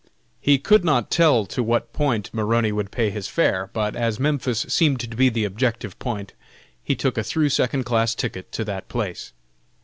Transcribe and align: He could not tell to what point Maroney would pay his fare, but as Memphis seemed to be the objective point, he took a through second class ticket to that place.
He 0.41 0.57
could 0.57 0.83
not 0.83 1.11
tell 1.11 1.45
to 1.45 1.61
what 1.61 1.93
point 1.93 2.33
Maroney 2.33 2.71
would 2.71 2.89
pay 2.89 3.11
his 3.11 3.27
fare, 3.27 3.69
but 3.71 3.95
as 3.95 4.19
Memphis 4.19 4.65
seemed 4.67 4.99
to 5.01 5.07
be 5.07 5.29
the 5.29 5.45
objective 5.45 5.99
point, 5.99 6.33
he 6.83 6.95
took 6.95 7.19
a 7.19 7.23
through 7.23 7.49
second 7.49 7.83
class 7.83 8.15
ticket 8.15 8.51
to 8.53 8.65
that 8.65 8.89
place. 8.89 9.31